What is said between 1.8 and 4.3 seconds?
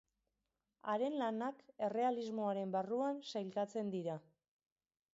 errealismoaren barruan sailkatzen dira.